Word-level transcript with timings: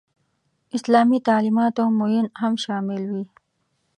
اسلامي 0.77 1.19
تعلیماتو 1.27 1.83
معین 1.99 2.27
هم 2.41 2.53
شامل 2.63 3.01
وي. 3.11 3.23